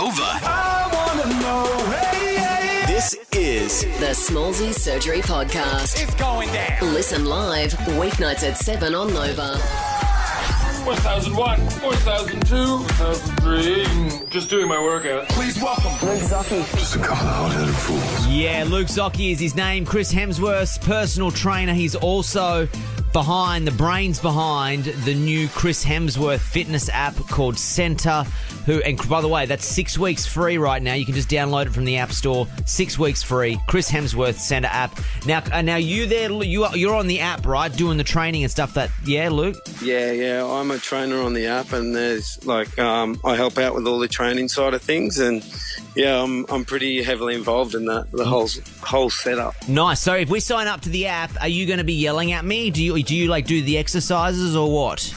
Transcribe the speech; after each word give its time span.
Nova. 0.00 0.22
I 0.24 0.88
wanna 0.94 1.28
know, 1.42 1.66
hey, 1.90 2.36
hey. 2.36 2.86
This 2.86 3.14
is 3.34 3.82
The 4.00 4.14
Smallzy 4.14 4.72
Surgery 4.72 5.20
Podcast. 5.20 6.02
It's 6.02 6.14
going 6.14 6.50
down. 6.54 6.94
Listen 6.94 7.26
live, 7.26 7.74
weeknights 8.00 8.42
at 8.42 8.56
7 8.56 8.94
on 8.94 9.12
Nova. 9.12 9.58
1001, 10.86 11.68
4002, 11.68 12.78
1003. 12.78 13.84
Mm, 13.84 14.30
just 14.30 14.48
doing 14.48 14.66
my 14.66 14.82
workout. 14.82 15.28
Please 15.28 15.60
welcome. 15.60 15.92
Luke 16.08 16.22
Zocchi. 16.22 16.64
Yeah, 18.30 18.64
Luke 18.66 18.88
Zocchi 18.88 19.32
is 19.32 19.38
his 19.38 19.54
name. 19.54 19.84
Chris 19.84 20.10
Hemsworth's 20.10 20.78
personal 20.78 21.30
trainer. 21.30 21.74
He's 21.74 21.94
also 21.94 22.66
behind 23.12 23.66
the 23.66 23.72
brains 23.72 24.20
behind 24.20 24.84
the 24.84 25.14
new 25.14 25.48
Chris 25.48 25.84
Hemsworth 25.84 26.40
fitness 26.40 26.88
app 26.90 27.14
called 27.28 27.56
Centr. 27.56 28.26
Who 28.66 28.80
and 28.82 28.96
by 29.08 29.20
the 29.20 29.28
way, 29.28 29.46
that's 29.46 29.64
six 29.64 29.98
weeks 29.98 30.26
free 30.26 30.58
right 30.58 30.82
now. 30.82 30.94
You 30.94 31.04
can 31.04 31.14
just 31.14 31.28
download 31.28 31.66
it 31.66 31.70
from 31.70 31.84
the 31.84 31.96
App 31.96 32.12
Store. 32.12 32.46
Six 32.66 32.98
weeks 32.98 33.22
free. 33.22 33.58
Chris 33.66 33.90
Hemsworth 33.90 34.36
Centr 34.36 34.64
app. 34.64 34.98
Now, 35.26 35.42
uh, 35.52 35.62
now 35.62 35.76
you 35.76 36.06
there? 36.06 36.30
You 36.30 36.64
are, 36.64 36.76
you're 36.76 36.94
on 36.94 37.06
the 37.06 37.20
app, 37.20 37.46
right? 37.46 37.72
Doing 37.72 37.96
the 37.96 38.04
training 38.04 38.42
and 38.42 38.50
stuff. 38.50 38.74
That 38.74 38.90
yeah, 39.04 39.28
Luke. 39.28 39.56
Yeah, 39.82 40.12
yeah. 40.12 40.46
I'm 40.46 40.70
a 40.70 40.78
trainer 40.78 41.20
on 41.20 41.32
the 41.32 41.46
app, 41.46 41.72
and 41.72 41.94
there's 41.94 42.44
like 42.46 42.78
um, 42.78 43.18
I 43.24 43.36
help 43.36 43.58
out 43.58 43.74
with 43.74 43.86
all 43.86 43.98
the 43.98 44.08
training 44.08 44.48
side 44.48 44.74
of 44.74 44.82
things, 44.82 45.18
and 45.18 45.42
yeah, 45.94 46.22
I'm 46.22 46.46
I'm 46.48 46.64
pretty 46.64 47.02
heavily 47.02 47.34
involved 47.34 47.74
in 47.74 47.86
that 47.86 48.10
the 48.12 48.24
whole 48.24 48.48
whole 48.82 49.10
setup. 49.10 49.54
Nice. 49.68 50.00
So 50.00 50.14
if 50.14 50.28
we 50.28 50.40
sign 50.40 50.66
up 50.66 50.80
to 50.82 50.88
the 50.88 51.06
app, 51.06 51.30
are 51.40 51.48
you 51.48 51.66
going 51.66 51.78
to 51.78 51.84
be 51.84 51.94
yelling 51.94 52.32
at 52.32 52.44
me? 52.44 52.70
Do 52.70 52.82
you 52.82 53.02
do 53.02 53.16
you 53.16 53.28
like 53.28 53.46
do 53.46 53.62
the 53.62 53.78
exercises 53.78 54.54
or 54.54 54.70
what? 54.72 55.14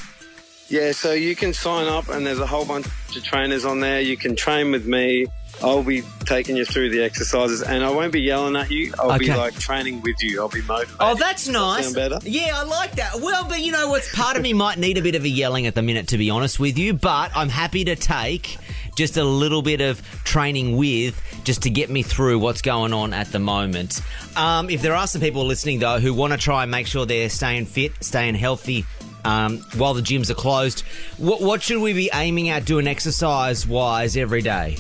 Yeah, 0.74 0.92
so 0.92 1.12
you 1.12 1.36
can 1.36 1.54
sign 1.54 1.86
up, 1.86 2.10
and 2.10 2.26
there's 2.26 2.40
a 2.40 2.48
whole 2.48 2.66
bunch 2.66 2.88
of 2.88 3.24
trainers 3.24 3.64
on 3.64 3.80
there. 3.80 4.02
You 4.02 4.18
can 4.18 4.36
train 4.36 4.72
with 4.72 4.88
me. 4.88 5.28
I'll 5.62 5.84
be 5.84 6.02
taking 6.26 6.58
you 6.58 6.66
through 6.66 6.90
the 6.90 7.04
exercises, 7.04 7.62
and 7.62 7.84
I 7.84 7.92
won't 7.92 8.12
be 8.12 8.22
yelling 8.22 8.56
at 8.56 8.72
you. 8.72 8.92
I'll 8.98 9.20
be 9.20 9.28
like 9.28 9.54
training 9.54 10.02
with 10.02 10.16
you. 10.24 10.42
I'll 10.42 10.50
be 10.50 10.64
motivated. 10.64 10.96
Oh, 11.00 11.14
that's 11.14 11.48
nice. 11.48 11.94
better? 11.94 12.18
Yeah, 12.24 12.54
I 12.56 12.64
like 12.64 12.94
that. 12.94 13.18
Well, 13.22 13.48
but 13.48 13.60
you 13.60 13.72
know 13.72 13.90
what's 13.90 14.12
part 14.16 14.36
of 14.36 14.42
me 14.42 14.54
might 14.54 14.80
need 14.80 14.98
a 14.98 15.04
bit 15.04 15.14
of 15.14 15.24
a 15.24 15.30
yelling 15.30 15.68
at 15.68 15.76
the 15.76 15.84
minute, 15.84 16.08
to 16.08 16.18
be 16.18 16.32
honest 16.32 16.60
with 16.60 16.80
you. 16.80 16.96
But 16.96 17.30
I'm 17.36 17.50
happy 17.50 17.86
to 17.86 17.96
take 17.96 18.58
just 18.96 19.16
a 19.18 19.24
little 19.24 19.62
bit 19.62 19.80
of 19.80 20.02
training 20.24 20.76
with 20.76 21.22
just 21.44 21.62
to 21.64 21.70
get 21.70 21.92
me 21.92 22.02
through 22.02 22.40
what's 22.40 22.64
going 22.64 22.94
on 22.94 23.14
at 23.14 23.32
the 23.32 23.38
moment. 23.38 24.02
Um, 24.36 24.72
if 24.72 24.82
there 24.82 24.96
are 24.96 25.06
some 25.06 25.22
people 25.22 25.46
listening 25.46 25.78
though 25.78 26.00
who 26.00 26.16
want 26.16 26.34
to 26.34 26.40
try 26.40 26.64
and 26.64 26.72
make 26.72 26.88
sure 26.88 27.06
they're 27.06 27.30
staying 27.30 27.68
fit, 27.68 28.04
staying 28.04 28.34
healthy. 28.34 28.86
Um, 29.26 29.60
while 29.78 29.94
the 29.94 30.02
gyms 30.02 30.30
are 30.30 30.34
closed, 30.36 30.82
what, 31.18 31.42
what 31.42 31.62
should 31.62 31.82
we 31.82 31.94
be 31.94 32.10
aiming 32.14 32.50
at 32.50 32.66
doing 32.66 32.88
exercise 32.88 33.66
wise 33.66 34.18
every 34.18 34.42
day? 34.42 34.78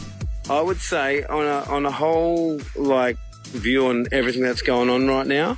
I 0.50 0.61
would 0.61 0.80
say 0.81 1.23
on 1.23 1.45
a 1.45 1.59
on 1.72 1.85
a 1.85 1.91
whole 1.91 2.59
like 2.75 3.16
view 3.45 3.88
on 3.88 4.08
everything 4.11 4.41
that's 4.44 4.61
going 4.61 4.89
on 4.89 5.08
right 5.08 5.25
now, 5.27 5.58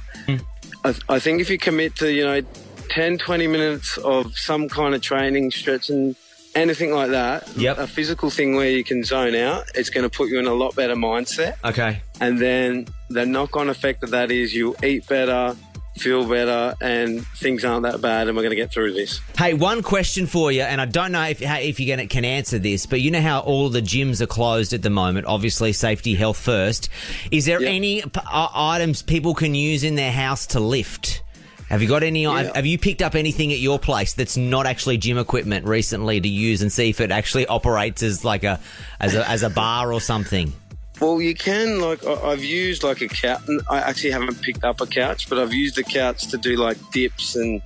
I, 0.83 0.94
I 1.09 1.19
think 1.19 1.42
if 1.42 1.50
you 1.50 1.58
commit 1.58 1.95
to 1.97 2.11
you 2.11 2.23
know 2.23 2.42
10, 2.89 3.17
20 3.17 3.47
minutes 3.47 3.97
of 3.97 4.38
some 4.38 4.69
kind 4.69 4.94
of 4.94 5.02
training, 5.02 5.49
stretching, 5.49 6.16
anything 6.53 6.92
like 6.94 7.09
that, 7.09 7.49
Yep. 7.58 7.80
a 7.80 7.88
physical 7.88 8.30
thing 8.30 8.55
where 8.55 8.70
you 8.70 8.83
can 8.83 9.03
zone 9.03 9.33
out, 9.36 9.66
it's 9.73 9.89
going 9.89 10.08
to 10.08 10.16
put 10.16 10.30
you 10.30 10.38
in 10.38 10.45
a 10.45 10.53
lot 10.53 10.75
better 10.75 10.95
mindset. 10.95 11.55
Okay. 11.66 12.02
And 12.22 12.38
then 12.39 12.88
the 13.09 13.25
knock-on 13.25 13.70
effect 13.70 14.03
of 14.03 14.11
that 14.11 14.30
is 14.30 14.53
you'll 14.53 14.75
eat 14.83 15.08
better, 15.08 15.55
feel 15.97 16.27
better, 16.27 16.75
and 16.81 17.25
things 17.27 17.63
aren't 17.63 17.83
that 17.83 18.01
bad, 18.01 18.27
and 18.27 18.35
we're 18.35 18.43
going 18.43 18.51
to 18.51 18.55
get 18.55 18.71
through 18.71 18.93
this. 18.93 19.19
Hey, 19.38 19.53
one 19.53 19.81
question 19.81 20.27
for 20.27 20.52
you, 20.52 20.61
and 20.61 20.79
I 20.81 20.85
don't 20.85 21.11
know 21.11 21.23
if 21.23 21.41
if 21.41 21.79
you're 21.79 21.95
can 22.07 22.25
answer 22.25 22.59
this, 22.59 22.85
but 22.85 23.02
you 23.02 23.11
know 23.11 23.21
how 23.21 23.39
all 23.39 23.69
the 23.69 23.81
gyms 23.81 24.21
are 24.21 24.27
closed 24.27 24.73
at 24.73 24.81
the 24.81 24.89
moment. 24.89 25.25
Obviously, 25.25 25.73
safety, 25.73 26.15
health 26.15 26.37
first. 26.37 26.89
Is 27.31 27.45
there 27.45 27.61
Yep. 27.61 27.71
any 27.71 28.02
p- 28.02 28.09
uh, 28.15 28.47
items 28.53 29.02
people 29.02 29.33
can 29.33 29.55
use 29.55 29.83
in 29.83 29.95
their 29.95 30.11
house 30.11 30.47
to 30.47 30.59
lift? 30.59 31.21
Have 31.69 31.81
you 31.81 31.87
got 31.87 32.03
any? 32.03 32.23
Yeah. 32.23 32.52
Have 32.53 32.65
you 32.65 32.77
picked 32.77 33.02
up 33.02 33.15
anything 33.15 33.52
at 33.52 33.59
your 33.59 33.80
place 33.80 34.14
that's 34.14 34.37
not 34.37 34.67
actually 34.67 34.97
gym 34.97 35.17
equipment 35.17 35.65
recently 35.65 36.21
to 36.21 36.27
use 36.30 36.61
and 36.61 36.71
see 36.71 36.89
if 36.89 36.99
it 37.02 37.11
actually 37.11 37.47
operates 37.58 38.03
as 38.03 38.23
like 38.23 38.43
a 38.43 38.59
as 38.99 39.15
a 39.15 39.27
as 39.27 39.41
a 39.43 39.49
bar 39.49 39.91
or 39.91 39.99
something? 40.02 40.53
Well, 41.02 41.22
you 41.22 41.36
can 41.36 41.80
like 41.82 42.06
I- 42.06 42.32
I've 42.32 42.44
used 42.44 42.83
like 42.83 43.02
a 43.02 43.08
couch. 43.08 43.42
I 43.70 43.80
actually 43.80 44.11
haven't 44.11 44.42
picked 44.42 44.64
up 44.64 44.82
a 44.82 44.88
couch, 44.88 45.28
but 45.30 45.38
I've 45.39 45.54
used 45.54 45.76
the 45.76 45.83
couch 45.83 46.28
to 46.28 46.38
do 46.38 46.56
like 46.56 46.78
dips 46.92 47.36
and 47.36 47.61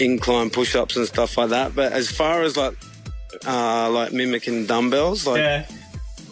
incline 0.00 0.50
push-ups 0.50 0.96
and 0.96 1.06
stuff 1.06 1.36
like 1.38 1.50
that. 1.50 1.74
But 1.74 1.92
as 1.92 2.10
far 2.10 2.42
as 2.42 2.56
like 2.56 2.76
uh, 3.46 3.90
like 3.90 4.12
mimicking 4.12 4.66
dumbbells, 4.66 5.26
like 5.26 5.40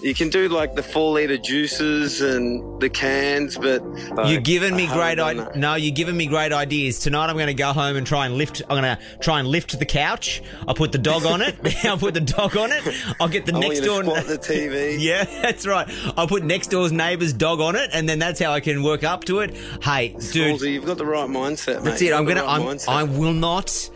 you 0.03 0.15
can 0.15 0.29
do 0.29 0.49
like 0.49 0.75
the 0.75 0.83
four 0.83 1.13
liter 1.13 1.39
juices 1.39 2.21
and 2.21 2.81
the 2.81 2.91
cans, 2.91 3.57
but 3.57 3.83
You're 4.29 4.41
giving 4.41 4.75
me 4.75 4.87
great 4.89 5.19
ideas. 5.19 5.49
No, 5.55 5.75
you're 5.77 5.95
giving 5.95 6.17
me 6.17 6.27
great 6.27 6.53
ideas. 6.53 6.99
Tonight 6.99 7.27
I'm 7.27 7.37
going 7.37 7.47
to 7.47 7.55
go 7.55 7.73
home 7.73 7.97
and 7.97 8.07
try 8.07 8.27
and 8.27 8.37
lift. 8.37 8.63
I'm 8.69 8.83
going 8.83 8.97
to 8.97 8.99
try 9.21 9.39
and 9.39 9.49
lift 9.49 9.79
the 9.79 9.87
couch. 9.87 10.43
I'll 10.67 10.75
put 10.75 10.93
the 10.93 10.99
dog 10.99 11.25
on 11.25 11.41
it. 11.43 11.57
I'll 11.85 11.99
put 11.99 12.15
the 12.15 12.21
dog 12.21 12.57
on 12.57 12.73
it. 12.73 12.83
I'll 13.21 13.29
get 13.29 13.47
the 13.47 13.55
I 13.55 13.61
next 13.61 13.81
door. 13.81 14.03
squat 14.03 14.27
the 14.27 14.39
TV. 14.39 14.99
Yeah, 15.03 15.25
that's 15.25 15.67
right. 15.67 15.89
I'll 16.17 16.29
put 16.29 16.45
next 16.45 16.69
door's 16.69 16.93
neighbour's 16.93 17.33
dog 17.33 17.61
on 17.61 17.77
it, 17.77 17.91
and 17.93 18.09
then 18.09 18.19
that's 18.19 18.41
how 18.41 18.53
I 18.53 18.61
can 18.61 18.83
work 18.83 19.05
up 19.05 19.25
to 19.25 19.41
it. 19.41 19.55
Hey, 19.83 20.15
dude, 20.33 20.51
Halsey, 20.51 20.73
you've 20.73 20.87
got 20.87 20.99
the 20.99 21.07
right 21.07 21.29
mindset, 21.29 21.77
mate. 21.77 21.85
that's 21.85 22.03
it. 22.03 22.07
You've 22.07 22.19
I'm 22.19 22.25
gonna. 22.25 22.43
right 22.43 22.89
I'm. 22.89 22.95
I 22.95 23.03
will 23.05 23.33
not. 23.33 23.91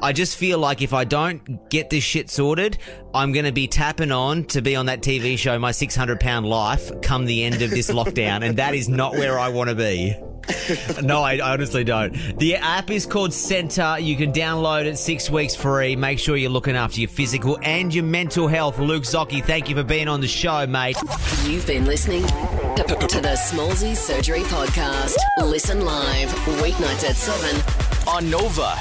I 0.00 0.12
just 0.12 0.36
feel 0.36 0.58
like 0.58 0.82
if 0.82 0.92
I 0.92 1.04
don't 1.04 1.68
get 1.70 1.90
this 1.90 2.04
shit 2.04 2.30
sorted, 2.30 2.78
I'm 3.14 3.32
going 3.32 3.44
to 3.44 3.52
be 3.52 3.66
tapping 3.66 4.12
on 4.12 4.44
to 4.46 4.62
be 4.62 4.76
on 4.76 4.86
that 4.86 5.02
TV 5.02 5.38
show, 5.38 5.58
My 5.58 5.72
600 5.72 6.20
Pound 6.20 6.46
Life, 6.46 6.90
come 7.02 7.24
the 7.26 7.44
end 7.44 7.62
of 7.62 7.70
this 7.70 7.90
lockdown, 7.92 8.44
and 8.44 8.58
that 8.58 8.74
is 8.74 8.88
not 8.88 9.12
where 9.12 9.38
I 9.38 9.48
want 9.48 9.70
to 9.70 9.76
be. 9.76 10.14
No, 11.02 11.22
I 11.22 11.40
honestly 11.40 11.84
don't. 11.84 12.12
The 12.38 12.56
app 12.56 12.90
is 12.90 13.06
called 13.06 13.30
Centr. 13.30 14.02
You 14.02 14.16
can 14.16 14.32
download 14.32 14.84
it 14.86 14.96
six 14.98 15.30
weeks 15.30 15.54
free. 15.54 15.96
Make 15.96 16.18
sure 16.18 16.36
you're 16.36 16.50
looking 16.50 16.76
after 16.76 17.00
your 17.00 17.08
physical 17.08 17.58
and 17.62 17.94
your 17.94 18.04
mental 18.04 18.48
health. 18.48 18.78
Luke 18.78 19.04
Zocchi, 19.04 19.44
thank 19.44 19.68
you 19.68 19.76
for 19.76 19.82
being 19.82 20.08
on 20.08 20.20
the 20.20 20.28
show, 20.28 20.66
mate. 20.66 20.96
You've 21.44 21.66
been 21.66 21.86
listening 21.86 22.22
to, 22.22 22.84
to 23.08 23.20
the 23.20 23.36
Smallzy 23.36 23.96
Surgery 23.96 24.42
Podcast. 24.42 25.16
Listen 25.38 25.84
live, 25.84 26.28
weeknights 26.60 27.08
at 27.08 27.16
7 27.16 28.08
on 28.08 28.30
Nova. 28.30 28.76